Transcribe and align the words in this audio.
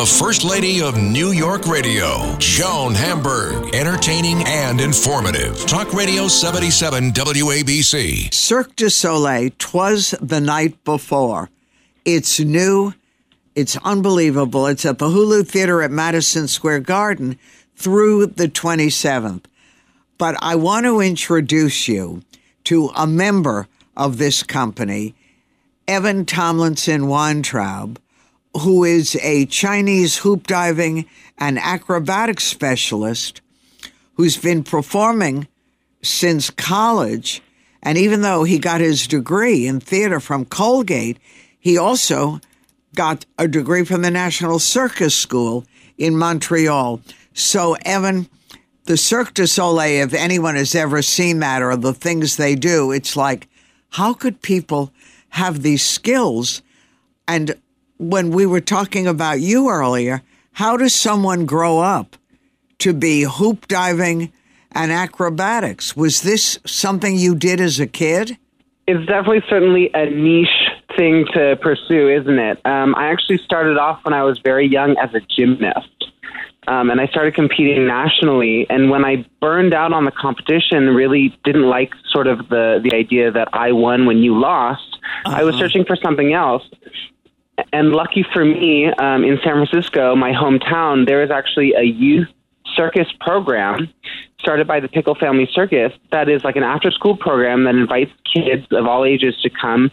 the 0.00 0.06
First 0.06 0.44
Lady 0.44 0.80
of 0.80 0.96
New 0.96 1.30
York 1.32 1.66
Radio, 1.66 2.34
Joan 2.38 2.94
Hamburg. 2.94 3.74
Entertaining 3.74 4.42
and 4.46 4.80
informative. 4.80 5.66
Talk 5.66 5.92
Radio 5.92 6.26
77 6.26 7.12
WABC. 7.12 8.32
Cirque 8.32 8.74
du 8.76 8.88
Soleil, 8.88 9.50
twas 9.58 10.14
the 10.22 10.40
night 10.40 10.82
before. 10.84 11.50
It's 12.06 12.40
new. 12.40 12.94
It's 13.54 13.76
unbelievable. 13.84 14.68
It's 14.68 14.86
at 14.86 14.96
the 14.96 15.08
Hulu 15.08 15.46
Theater 15.46 15.82
at 15.82 15.90
Madison 15.90 16.48
Square 16.48 16.80
Garden 16.80 17.38
through 17.76 18.24
the 18.24 18.48
27th. 18.48 19.44
But 20.16 20.34
I 20.40 20.54
want 20.54 20.86
to 20.86 21.00
introduce 21.00 21.88
you 21.88 22.22
to 22.64 22.90
a 22.96 23.06
member 23.06 23.68
of 23.98 24.16
this 24.16 24.42
company, 24.44 25.14
Evan 25.86 26.24
Tomlinson 26.24 27.06
Weintraub, 27.06 27.98
who 28.58 28.84
is 28.84 29.16
a 29.22 29.46
Chinese 29.46 30.18
hoop 30.18 30.46
diving 30.46 31.06
and 31.38 31.58
acrobatic 31.58 32.40
specialist 32.40 33.40
who's 34.14 34.36
been 34.36 34.62
performing 34.62 35.46
since 36.02 36.50
college. 36.50 37.42
And 37.82 37.96
even 37.96 38.22
though 38.22 38.44
he 38.44 38.58
got 38.58 38.80
his 38.80 39.06
degree 39.06 39.66
in 39.66 39.80
theater 39.80 40.20
from 40.20 40.44
Colgate, 40.44 41.18
he 41.58 41.78
also 41.78 42.40
got 42.94 43.24
a 43.38 43.46
degree 43.46 43.84
from 43.84 44.02
the 44.02 44.10
National 44.10 44.58
Circus 44.58 45.14
School 45.14 45.64
in 45.96 46.16
Montreal. 46.16 47.00
So, 47.32 47.76
Evan, 47.84 48.28
the 48.84 48.96
Cirque 48.96 49.34
du 49.34 49.46
Soleil, 49.46 50.06
if 50.06 50.14
anyone 50.14 50.56
has 50.56 50.74
ever 50.74 51.00
seen 51.00 51.38
that 51.38 51.62
or 51.62 51.76
the 51.76 51.94
things 51.94 52.36
they 52.36 52.56
do, 52.56 52.90
it's 52.90 53.16
like, 53.16 53.48
how 53.90 54.12
could 54.12 54.42
people 54.42 54.92
have 55.30 55.62
these 55.62 55.84
skills? 55.84 56.62
And 57.28 57.54
when 58.00 58.30
we 58.30 58.46
were 58.46 58.62
talking 58.62 59.06
about 59.06 59.40
you 59.40 59.68
earlier, 59.68 60.22
how 60.52 60.76
does 60.76 60.94
someone 60.94 61.44
grow 61.44 61.80
up 61.80 62.16
to 62.78 62.94
be 62.94 63.22
hoop 63.22 63.68
diving 63.68 64.32
and 64.72 64.90
acrobatics? 64.90 65.94
Was 65.94 66.22
this 66.22 66.58
something 66.64 67.16
you 67.16 67.34
did 67.34 67.60
as 67.60 67.78
a 67.78 67.86
kid? 67.86 68.38
It's 68.86 69.06
definitely 69.06 69.42
certainly 69.50 69.90
a 69.92 70.06
niche 70.06 70.48
thing 70.96 71.26
to 71.34 71.56
pursue, 71.60 72.08
isn't 72.08 72.38
it? 72.38 72.64
Um, 72.64 72.94
I 72.94 73.10
actually 73.12 73.38
started 73.38 73.76
off 73.76 74.00
when 74.04 74.14
I 74.14 74.24
was 74.24 74.40
very 74.42 74.66
young 74.66 74.96
as 74.96 75.14
a 75.14 75.20
gymnast. 75.20 75.88
Um, 76.66 76.90
and 76.90 77.00
I 77.00 77.06
started 77.06 77.34
competing 77.34 77.86
nationally. 77.86 78.66
And 78.70 78.90
when 78.90 79.04
I 79.04 79.26
burned 79.40 79.74
out 79.74 79.92
on 79.92 80.04
the 80.06 80.10
competition, 80.10 80.94
really 80.94 81.36
didn't 81.44 81.68
like 81.68 81.92
sort 82.10 82.26
of 82.26 82.48
the 82.48 82.80
the 82.82 82.94
idea 82.94 83.30
that 83.30 83.48
I 83.52 83.72
won 83.72 84.06
when 84.06 84.18
you 84.18 84.38
lost. 84.38 84.98
Uh-huh. 85.24 85.36
I 85.36 85.42
was 85.42 85.54
uh-huh. 85.54 85.64
searching 85.64 85.84
for 85.84 85.96
something 85.96 86.32
else. 86.32 86.62
And 87.72 87.92
lucky 87.92 88.24
for 88.32 88.44
me, 88.44 88.86
um, 88.86 89.24
in 89.24 89.38
San 89.44 89.54
Francisco, 89.54 90.14
my 90.14 90.32
hometown, 90.32 91.06
there 91.06 91.22
is 91.22 91.30
actually 91.30 91.74
a 91.74 91.82
youth 91.82 92.28
circus 92.76 93.08
program 93.20 93.88
started 94.38 94.66
by 94.66 94.80
the 94.80 94.88
Pickle 94.88 95.14
Family 95.14 95.48
Circus 95.52 95.92
that 96.12 96.28
is 96.28 96.44
like 96.44 96.56
an 96.56 96.62
after 96.62 96.90
school 96.90 97.16
program 97.16 97.64
that 97.64 97.74
invites 97.74 98.10
kids 98.32 98.66
of 98.70 98.86
all 98.86 99.04
ages 99.04 99.34
to 99.42 99.50
come 99.50 99.90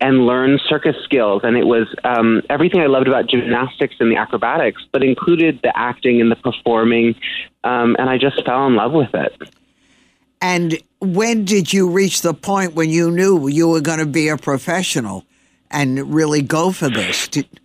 and 0.00 0.26
learn 0.26 0.58
circus 0.68 0.96
skills. 1.04 1.42
And 1.44 1.56
it 1.56 1.66
was 1.66 1.86
um, 2.04 2.42
everything 2.48 2.80
I 2.80 2.86
loved 2.86 3.08
about 3.08 3.28
gymnastics 3.28 3.96
and 4.00 4.10
the 4.10 4.16
acrobatics, 4.16 4.82
but 4.92 5.02
included 5.02 5.60
the 5.62 5.76
acting 5.76 6.20
and 6.20 6.30
the 6.30 6.36
performing. 6.36 7.14
Um, 7.64 7.96
and 7.98 8.08
I 8.08 8.16
just 8.16 8.44
fell 8.44 8.66
in 8.66 8.74
love 8.74 8.92
with 8.92 9.14
it. 9.14 9.36
And 10.40 10.78
when 11.00 11.44
did 11.44 11.72
you 11.72 11.90
reach 11.90 12.22
the 12.22 12.32
point 12.32 12.74
when 12.74 12.88
you 12.88 13.10
knew 13.10 13.48
you 13.48 13.68
were 13.68 13.82
going 13.82 13.98
to 13.98 14.06
be 14.06 14.28
a 14.28 14.38
professional 14.38 15.26
and 15.70 16.12
really 16.12 16.42
go 16.42 16.72
for 16.72 16.88
this? 16.88 17.28
Did- 17.28 17.60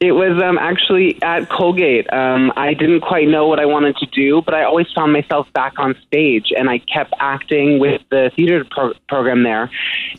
it 0.00 0.12
was 0.12 0.40
um, 0.40 0.58
actually 0.58 1.20
at 1.22 1.48
Colgate. 1.48 2.12
Um, 2.12 2.52
I 2.56 2.72
didn't 2.72 3.00
quite 3.00 3.26
know 3.26 3.48
what 3.48 3.58
I 3.58 3.66
wanted 3.66 3.96
to 3.96 4.06
do, 4.06 4.40
but 4.42 4.54
I 4.54 4.62
always 4.62 4.86
found 4.94 5.12
myself 5.12 5.52
back 5.52 5.72
on 5.78 5.96
stage, 6.06 6.52
and 6.56 6.70
I 6.70 6.78
kept 6.78 7.12
acting 7.18 7.80
with 7.80 8.00
the 8.08 8.30
theater 8.36 8.64
pro- 8.70 8.94
program 9.08 9.42
there. 9.42 9.70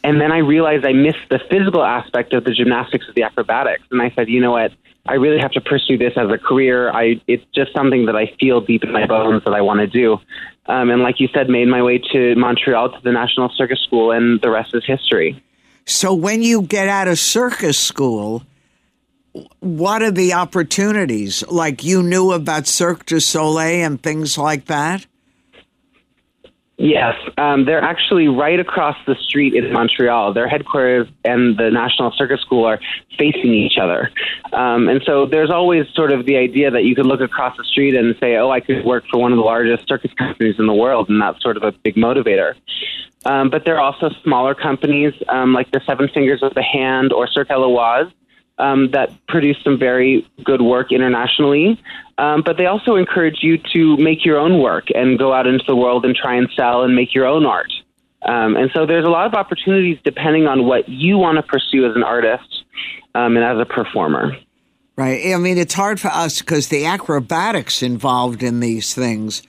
And 0.03 0.19
then 0.19 0.34
I 0.34 0.40
realized 0.40 0.85
I 0.85 0.91
missed 0.91 1.30
the 1.30 1.40
physical 1.50 1.81
aspect 1.81 2.34
of 2.34 2.44
the 2.44 2.51
gymnastics 2.51 3.07
of 3.07 3.16
the 3.16 3.24
acrobatics, 3.24 3.84
and 3.90 4.01
I 4.01 4.12
said, 4.12 4.28
you 4.28 4.41
know 4.41 4.51
what? 4.51 4.74
I 5.06 5.13
really 5.13 5.40
have 5.40 5.51
to 5.51 5.62
pursue 5.62 5.97
this 5.97 6.13
as 6.18 6.30
a 6.30 6.38
career. 6.38 6.91
I 6.91 7.22
it's 7.25 7.46
just 7.56 7.74
something 7.74 8.06
that 8.07 8.18
I 8.18 8.36
feel 8.38 8.59
deep 8.59 8.84
in 8.84 8.91
my 8.91 9.07
bones 9.07 9.44
that 9.46 9.53
I 9.53 9.62
want 9.62 9.80
to 9.80 9.88
do. 9.88 10.19
Um, 10.66 10.90
and 10.90 11.01
like 11.01 11.22
you 11.22 11.30
said, 11.34 11.50
made 11.50 11.69
my 11.69 11.81
way 11.81 12.00
to 12.12 12.36
Montreal 12.36 12.91
to 12.91 13.00
the 13.01 13.13
National 13.13 13.50
Circus 13.56 13.80
School, 13.80 14.12
and 14.12 14.41
the 14.41 14.50
rest 14.51 14.75
is 14.75 14.84
history. 14.86 15.41
So 15.89 16.13
when 16.13 16.44
you 16.44 16.61
get 16.61 16.88
out 16.88 17.07
of 17.07 17.17
circus 17.17 17.77
school 17.77 18.44
what 19.59 20.01
are 20.01 20.11
the 20.11 20.33
opportunities? 20.33 21.45
Like 21.47 21.83
you 21.83 22.03
knew 22.03 22.31
about 22.31 22.67
Cirque 22.67 23.05
du 23.05 23.19
Soleil 23.19 23.85
and 23.85 24.01
things 24.01 24.38
like 24.38 24.66
that? 24.66 25.05
Yes, 26.81 27.16
um, 27.38 27.66
they're 27.66 27.84
actually 27.84 28.29
right 28.29 28.57
across 28.57 28.95
the 29.06 29.16
street 29.16 29.53
in 29.53 29.73
Montreal. 29.73 30.31
Their 30.31 30.47
headquarters 30.47 31.09
and 31.25 31.57
the 31.57 31.69
National 31.69 32.13
Circus 32.16 32.40
School 32.40 32.63
are 32.63 32.79
facing 33.17 33.53
each 33.53 33.78
other. 33.78 34.09
Um, 34.53 34.88
and 34.88 35.01
so 35.06 35.25
there's 35.25 35.51
always 35.51 35.88
sort 35.94 36.13
of 36.13 36.25
the 36.25 36.38
idea 36.38 36.72
that 36.72 36.85
you 36.85 36.95
could 36.95 37.06
look 37.06 37.19
across 37.19 37.57
the 37.57 37.66
street 37.66 37.95
and 37.95 38.16
say, 38.22 38.38
oh, 38.38 38.50
I 38.50 38.62
could 38.62 38.85
work 38.85 39.03
for 39.12 39.19
one 39.19 39.34
of 39.34 39.38
the 39.38 39.44
largest 39.44 39.89
circus 39.89 40.12
companies 40.18 40.56
in 40.57 40.68
the 40.68 40.73
world. 40.73 41.09
And 41.09 41.22
that's 41.22 41.41
sort 41.41 41.57
of 41.57 41.63
a 41.63 41.73
big 41.84 41.95
motivator. 41.95 42.53
Um, 43.25 43.50
but 43.50 43.66
there 43.66 43.75
are 43.75 43.81
also 43.81 44.12
smaller 44.23 44.56
companies 44.56 45.13
um, 45.28 45.53
like 45.53 45.69
the 45.72 45.81
Seven 45.85 46.07
Fingers 46.07 46.41
of 46.41 46.53
the 46.53 46.63
Hand 46.63 47.12
or 47.12 47.28
Cirque 47.28 47.50
Éloize 47.50 48.09
um, 48.59 48.92
that 48.92 49.12
produce 49.28 49.58
some 49.64 49.80
very 49.80 50.30
good 50.44 50.62
work 50.62 50.92
internationally. 50.92 51.81
Um, 52.18 52.42
but 52.46 52.58
they 52.58 52.66
also 52.66 52.96
encourage 52.96 53.38
you 53.42 53.58
to 53.74 53.97
make 53.97 54.25
your 54.25 54.38
own 54.38 54.59
work 54.59 54.88
and 54.94 55.18
go 55.18 55.34
out 55.34 55.47
into 55.47 55.64
the 55.66 55.75
world 55.75 56.06
and 56.06 56.16
try 56.16 56.36
and 56.36 56.50
sell 56.56 56.84
and 56.84 56.96
make 56.96 57.16
your 57.16 57.25
own 57.25 57.46
art. 57.46 57.72
Um, 58.24 58.58
and 58.58 58.69
so 58.74 58.86
there's 58.86 59.06
a 59.06 59.09
lot 59.09 59.25
of 59.25 59.34
opportunities 59.34 59.98
depending 60.03 60.46
on 60.46 60.66
what 60.66 60.90
you 60.90 61.18
want 61.18 61.38
to 61.38 61.44
pursue 61.44 61.90
as 61.90 61.96
an 61.96 62.03
artist 62.03 62.66
um, 63.16 63.38
and 63.38 63.46
as 63.46 63.58
a 63.58 63.66
performer. 63.66 64.36
Right. 64.98 65.34
I 65.34 65.38
mean, 65.38 65.58
it's 65.58 65.74
hard 65.74 65.98
for 66.02 66.09
us 66.09 66.40
because 66.40 66.68
the 66.68 66.86
acrobatics 66.86 67.81
involved 67.81 68.44
in 68.44 68.59
these 68.59 68.94
things 68.94 69.42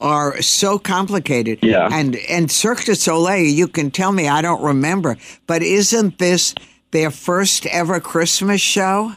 are 0.00 0.40
so 0.40 0.78
complicated. 0.78 1.58
Yeah. 1.62 1.90
And 1.92 2.16
and 2.28 2.50
Cirque 2.50 2.84
du 2.84 2.94
Soleil, 2.94 3.44
you 3.44 3.68
can 3.68 3.90
tell 3.90 4.12
me 4.12 4.28
I 4.28 4.40
don't 4.40 4.62
remember, 4.62 5.16
but 5.46 5.62
isn't 5.62 6.18
this 6.18 6.54
their 6.94 7.10
first 7.10 7.66
ever 7.66 7.98
Christmas 7.98 8.60
show? 8.60 9.12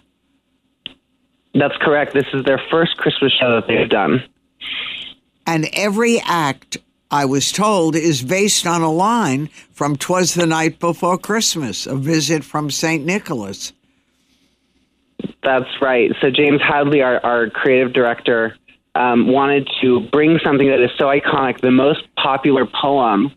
That's 1.54 1.78
correct. 1.80 2.12
This 2.14 2.26
is 2.34 2.44
their 2.44 2.60
first 2.72 2.98
Christmas 2.98 3.32
show 3.40 3.54
that 3.56 3.68
they've 3.68 3.88
done. 3.88 4.24
And 5.46 5.70
every 5.74 6.20
act, 6.26 6.78
I 7.12 7.26
was 7.26 7.52
told, 7.52 7.96
is 7.96 8.24
based 8.24 8.66
on 8.66 8.82
a 8.82 8.92
line 8.92 9.50
from 9.72 9.96
Twas 9.96 10.34
the 10.34 10.48
Night 10.48 10.80
Before 10.80 11.20
Christmas, 11.20 11.86
a 11.86 11.96
visit 11.96 12.44
from 12.44 12.72
St. 12.72 13.06
Nicholas. 13.06 13.74
That's 15.44 15.70
right. 15.80 16.12
So, 16.20 16.32
James 16.32 16.62
Hadley, 16.62 17.04
our, 17.04 17.24
our 17.24 17.50
creative 17.52 17.94
director, 17.94 18.58
um, 18.96 19.32
wanted 19.32 19.70
to 19.82 20.02
bring 20.12 20.40
something 20.44 20.68
that 20.68 20.82
is 20.82 20.90
so 20.98 21.06
iconic, 21.06 21.62
the 21.62 21.72
most 21.72 22.02
popular 22.16 22.66
poem 22.66 23.32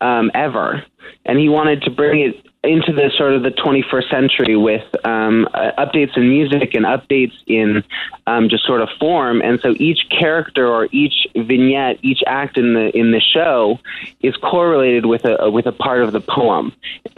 um, 0.00 0.30
ever. 0.34 0.84
And 1.26 1.38
he 1.38 1.48
wanted 1.48 1.82
to 1.82 1.90
bring 1.90 2.20
it 2.20 2.46
into 2.64 2.92
the 2.92 3.10
sort 3.16 3.32
of 3.32 3.42
the 3.42 3.50
21st 3.50 4.08
century 4.08 4.56
with 4.56 4.84
um, 5.04 5.48
uh, 5.52 5.72
updates 5.78 6.16
in 6.16 6.28
music 6.28 6.74
and 6.74 6.84
updates 6.84 7.32
in 7.48 7.82
um, 8.28 8.48
just 8.48 8.64
sort 8.64 8.80
of 8.80 8.88
form. 9.00 9.42
And 9.42 9.60
so 9.60 9.74
each 9.78 10.08
character 10.10 10.68
or 10.68 10.88
each 10.92 11.26
vignette, 11.34 11.98
each 12.02 12.22
act 12.26 12.56
in 12.56 12.74
the 12.74 12.96
in 12.96 13.10
the 13.10 13.20
show 13.20 13.80
is 14.20 14.36
correlated 14.36 15.06
with 15.06 15.24
a 15.24 15.50
with 15.50 15.66
a 15.66 15.72
part 15.72 16.02
of 16.02 16.12
the 16.12 16.20
poem. 16.20 16.72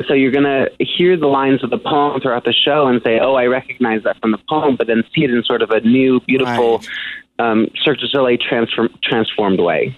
So 0.09 0.15
you're 0.15 0.33
going 0.33 0.45
to 0.45 0.71
hear 0.83 1.17
the 1.17 1.27
lines 1.27 1.63
of 1.63 1.69
the 1.69 1.79
poem 1.79 2.21
throughout 2.21 2.45
the 2.45 2.55
show 2.55 2.87
and 2.87 3.03
say, 3.03 3.19
"Oh, 3.21 3.35
I 3.35 3.45
recognize 3.45 4.03
that 4.05 4.19
from 4.21 4.31
the 4.31 4.41
poem," 4.49 4.77
but 4.77 4.87
then 4.87 5.05
see 5.15 5.25
it 5.25 5.31
in 5.31 5.43
sort 5.45 5.61
of 5.61 5.71
a 5.71 5.81
new, 5.81 6.21
beautiful, 6.21 6.79
right. 6.79 6.89
um, 7.39 7.69
Cirque 7.83 7.99
du 7.99 8.07
Soleil 8.07 8.39
transform, 8.39 8.89
transformed 9.03 9.61
way. 9.61 9.95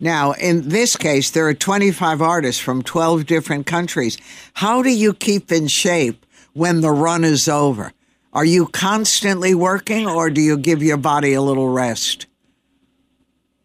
Now, 0.00 0.32
in 0.32 0.68
this 0.68 0.96
case, 0.96 1.30
there 1.30 1.46
are 1.46 1.54
25 1.54 2.20
artists 2.20 2.60
from 2.60 2.82
12 2.82 3.26
different 3.26 3.66
countries. 3.66 4.18
How 4.54 4.82
do 4.82 4.90
you 4.90 5.14
keep 5.14 5.52
in 5.52 5.68
shape 5.68 6.26
when 6.52 6.80
the 6.80 6.90
run 6.90 7.24
is 7.24 7.48
over? 7.48 7.92
Are 8.32 8.44
you 8.44 8.66
constantly 8.66 9.54
working 9.54 10.06
or 10.06 10.30
do 10.30 10.40
you 10.40 10.56
give 10.56 10.82
your 10.82 10.96
body 10.96 11.34
a 11.34 11.42
little 11.42 11.68
rest? 11.68 12.26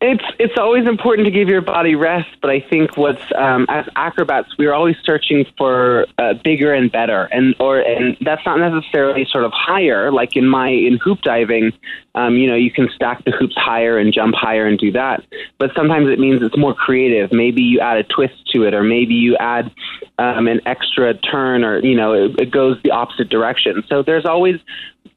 It's 0.02 0.24
it's 0.40 0.58
always 0.58 0.88
important 0.88 1.26
to 1.26 1.32
give 1.32 1.50
your 1.50 1.60
body 1.60 1.94
rest, 1.94 2.30
but 2.42 2.50
I 2.50 2.62
think 2.62 2.96
what's 2.96 3.22
um, 3.36 3.66
as 3.68 3.86
acrobats 3.98 4.58
we're 4.58 4.72
always 4.72 4.96
searching 5.04 5.46
for 5.58 6.08
uh, 6.18 6.36
bigger 6.42 6.74
and 6.74 6.90
better, 6.90 7.26
and 7.34 7.54
or 7.60 7.80
and 7.82 8.16
that's 8.22 8.46
not 8.46 8.60
necessarily 8.60 9.28
sort 9.30 9.44
of 9.44 9.52
higher. 9.54 10.10
Like 10.10 10.38
in 10.38 10.48
my 10.48 10.70
in 10.70 11.00
hoop 11.04 11.22
diving, 11.22 11.74
um, 12.16 12.38
you 12.38 12.48
know, 12.48 12.56
you 12.56 12.72
can 12.72 12.88
stack 12.96 13.26
the 13.26 13.32
hoops 13.32 13.58
higher 13.58 13.98
and 13.98 14.14
jump 14.14 14.36
higher 14.36 14.66
and 14.66 14.80
do 14.80 14.90
that. 14.94 15.22
But 15.58 15.72
sometimes 15.76 16.08
it 16.08 16.18
means 16.18 16.42
it's 16.42 16.58
more 16.58 16.74
creative. 16.74 17.34
Maybe 17.34 17.62
you 17.62 17.82
add 17.82 17.98
a 17.98 18.04
twist 18.04 18.50
to 18.54 18.64
it, 18.64 18.74
or 18.74 18.84
maybe 18.84 19.16
you 19.16 19.36
add 19.36 19.70
um, 20.18 20.48
an 20.48 20.62
extra 20.66 21.14
turn, 21.14 21.66
or 21.66 21.80
you 21.80 21.96
know, 21.96 22.14
it, 22.14 22.40
it 22.40 22.52
goes 22.52 22.78
the 22.86 22.92
opposite 22.92 23.28
direction. 23.28 23.84
So 23.90 24.02
there's 24.02 24.26
always 24.26 24.62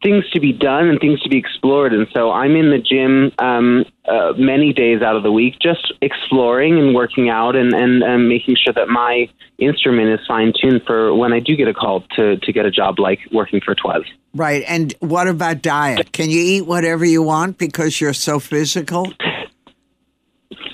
things 0.03 0.29
to 0.31 0.41
be 0.41 0.53
done 0.53 0.89
and 0.89 1.01
things 1.01 1.21
to 1.23 1.29
be 1.29 1.39
explored. 1.39 1.93
And 1.93 2.07
so 2.13 2.31
I'm 2.31 2.57
in 2.57 2.71
the 2.71 2.79
gym 2.79 3.33
um, 3.39 3.85
uh, 4.07 4.33
many 4.37 4.73
days 4.73 5.01
out 5.03 5.17
of 5.17 5.23
the 5.23 5.33
week, 5.33 5.55
just 5.61 5.93
exploring 6.01 6.79
and 6.79 6.95
working 6.95 7.29
out 7.29 7.57
and, 7.57 7.73
and, 7.73 8.03
and 8.03 8.29
making 8.29 8.57
sure 8.63 8.73
that 8.75 8.89
my 8.89 9.29
instrument 9.59 10.09
is 10.09 10.27
fine 10.27 10.53
tuned 10.61 10.83
for 10.87 11.15
when 11.15 11.33
I 11.33 11.41
do 11.41 11.57
get 11.57 11.69
a 11.69 11.75
call 11.75 12.03
to, 12.17 12.37
to 12.37 12.53
get 12.53 12.67
a 12.67 12.71
job 12.71 12.99
like 12.99 13.21
working 13.31 13.61
for 13.65 13.75
Twas. 13.75 14.05
Right. 14.35 14.65
And 14.67 14.95
what 15.01 15.29
about 15.29 15.63
diet? 15.63 16.13
Can 16.13 16.31
you 16.31 16.41
eat 16.41 16.63
whatever 16.63 17.05
you 17.05 17.23
want 17.23 17.59
because 17.59 18.01
you're 18.01 18.15
so 18.15 18.39
physical? 18.39 19.13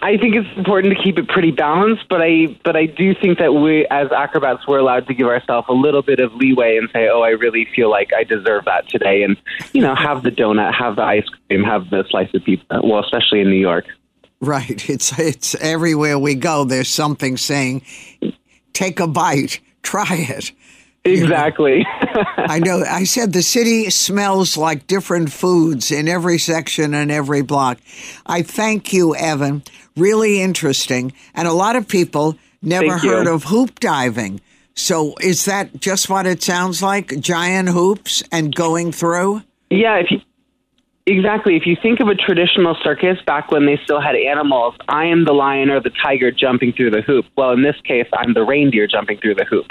I 0.03 0.17
think 0.17 0.35
it's 0.35 0.49
important 0.57 0.97
to 0.97 1.03
keep 1.03 1.19
it 1.19 1.29
pretty 1.29 1.51
balanced, 1.51 2.09
but 2.09 2.21
I 2.23 2.59
but 2.65 2.77
I 2.77 2.87
do 2.87 3.15
think 3.15 3.39
that 3.39 3.55
we 3.55 3.87
as 3.91 4.11
acrobats 4.13 4.67
we're 4.67 4.79
allowed 4.79 5.07
to 5.09 5.15
give 5.15 5.27
ourselves 5.27 5.67
a 5.69 5.73
little 5.73 6.03
bit 6.03 6.21
of 6.21 6.35
leeway 6.35 6.77
and 6.77 6.89
say, 6.93 7.09
"Oh, 7.09 7.23
I 7.23 7.31
really 7.31 7.67
feel 7.75 7.91
like 7.91 8.13
I 8.17 8.25
deserve 8.25 8.65
that 8.67 8.89
today," 8.89 9.23
and 9.23 9.37
you 9.73 9.81
know, 9.81 9.95
have 9.95 10.23
the 10.23 10.31
donut, 10.31 10.75
have 10.75 10.97
the 10.97 11.03
ice 11.03 11.27
cream, 11.47 11.65
have 11.65 11.91
the 11.91 12.05
slice 12.09 12.33
of 12.35 12.45
pizza. 12.45 12.81
Well, 12.83 13.01
especially 13.01 13.41
in 13.41 13.51
New 13.51 13.57
York. 13.57 13.87
Right. 14.41 14.89
It's 14.89 15.19
it's 15.19 15.55
everywhere 15.57 16.19
we 16.19 16.35
go. 16.35 16.65
There's 16.65 16.89
something 16.89 17.37
saying, 17.37 17.83
"Take 18.73 19.01
a 19.01 19.07
bite, 19.07 19.61
try 19.83 20.07
it." 20.11 20.53
Exactly. 21.05 21.87
I 22.37 22.59
know. 22.59 22.83
I 22.87 23.05
said 23.05 23.33
the 23.33 23.43
city 23.43 23.89
smells 23.91 24.57
like 24.57 24.87
different 24.87 25.33
foods 25.33 25.91
in 25.91 26.09
every 26.09 26.39
section 26.39 26.93
and 26.95 27.11
every 27.11 27.43
block. 27.43 27.79
I 28.27 28.43
thank 28.43 28.93
you, 28.93 29.15
Evan. 29.15 29.63
Really 29.97 30.41
interesting. 30.43 31.13
And 31.35 31.49
a 31.49 31.53
lot 31.53 31.77
of 31.77 31.89
people 31.89 32.37
never 32.63 32.89
Thank 32.89 33.03
you. 33.05 33.11
heard 33.11 33.27
of 33.27 33.45
hoop 33.45 33.81
diving. 33.81 34.41
So 34.75 35.15
is 35.21 35.45
that 35.47 35.81
just 35.81 36.09
what 36.09 36.27
it 36.27 36.43
sounds 36.43 36.83
like? 36.83 37.21
Giant 37.21 37.69
hoops 37.69 38.23
and 38.31 38.55
going 38.55 38.93
through? 38.93 39.43
Yeah, 39.71 39.97
if 39.97 40.11
you, 40.11 40.21
exactly. 41.09 41.57
If 41.57 41.67
you 41.67 41.77
think 41.81 42.01
of 42.01 42.09
a 42.09 42.15
traditional 42.15 42.77
circus 42.83 43.19
back 43.27 43.51
when 43.51 43.67
they 43.67 43.79
still 43.83 44.01
had 44.01 44.15
animals, 44.15 44.75
I 44.89 45.07
am 45.07 45.25
the 45.25 45.33
lion 45.33 45.71
or 45.71 45.81
the 45.81 45.91
tiger 45.91 46.31
jumping 46.31 46.73
through 46.73 46.91
the 46.91 47.03
hoop. 47.03 47.27
Well, 47.37 47.53
in 47.53 47.63
this 47.63 47.77
case, 47.85 48.07
I'm 48.13 48.35
the 48.35 48.45
reindeer 48.45 48.87
jumping 48.87 49.19
through 49.19 49.35
the 49.37 49.45
hoop. 49.45 49.67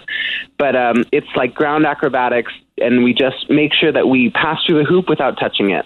But 0.57 0.75
um, 0.75 1.05
it's 1.11 1.27
like 1.35 1.53
ground 1.53 1.85
acrobatics, 1.85 2.51
and 2.77 3.03
we 3.03 3.13
just 3.13 3.49
make 3.49 3.73
sure 3.73 3.91
that 3.91 4.07
we 4.07 4.31
pass 4.31 4.57
through 4.65 4.79
the 4.79 4.85
hoop 4.85 5.07
without 5.07 5.39
touching 5.39 5.69
it. 5.69 5.85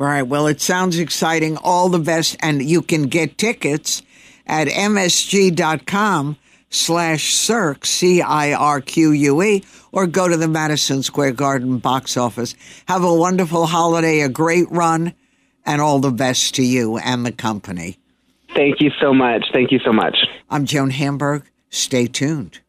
All 0.00 0.06
right. 0.06 0.22
Well, 0.22 0.46
it 0.46 0.60
sounds 0.60 0.98
exciting. 0.98 1.56
All 1.58 1.88
the 1.88 1.98
best. 1.98 2.36
And 2.40 2.62
you 2.62 2.82
can 2.82 3.04
get 3.04 3.38
tickets 3.38 4.02
at 4.46 4.68
msg.com 4.68 6.36
slash 6.74 7.34
cirque, 7.34 7.86
C-I-R-Q-U-E, 7.86 9.64
or 9.92 10.06
go 10.06 10.28
to 10.28 10.36
the 10.36 10.48
Madison 10.48 11.02
Square 11.02 11.32
Garden 11.32 11.78
box 11.78 12.16
office. 12.16 12.54
Have 12.86 13.04
a 13.04 13.14
wonderful 13.14 13.66
holiday, 13.66 14.20
a 14.20 14.28
great 14.28 14.70
run, 14.70 15.14
and 15.64 15.80
all 15.80 16.00
the 16.00 16.10
best 16.10 16.54
to 16.56 16.62
you 16.62 16.98
and 16.98 17.24
the 17.24 17.32
company. 17.32 17.98
Thank 18.54 18.80
you 18.80 18.90
so 19.00 19.14
much. 19.14 19.46
Thank 19.52 19.72
you 19.72 19.80
so 19.84 19.92
much. 19.92 20.16
I'm 20.50 20.64
Joan 20.64 20.90
Hamburg. 20.90 21.44
Stay 21.70 22.06
tuned. 22.06 22.60